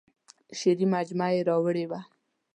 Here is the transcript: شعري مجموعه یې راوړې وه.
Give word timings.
شعري 0.59 0.85
مجموعه 0.93 1.29
یې 1.35 1.41
راوړې 1.49 1.85
وه. 1.89 1.99